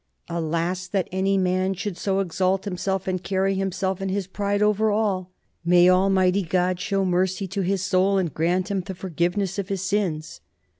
Alas! 0.29 0.87
that 0.87 1.07
any 1.11 1.37
man 1.37 1.75
should 1.75 1.95
so 1.95 2.21
exalt 2.21 2.65
himself, 2.65 3.07
and 3.07 3.21
carry 3.21 3.53
himself 3.53 4.01
in 4.01 4.09
his 4.09 4.25
pride 4.25 4.59
over 4.63 4.89
all! 4.89 5.29
May 5.63 5.91
Almighty 5.91 6.41
God 6.41 6.79
show 6.79 7.05
mercy 7.05 7.45
to 7.49 7.61
his 7.61 7.83
soul, 7.83 8.17
and 8.17 8.33
grant 8.33 8.71
him 8.71 8.81
the 8.81 8.95
forgiveness 8.95 9.59
of 9.59 9.69
his 9.69 9.83
sins! 9.83 10.41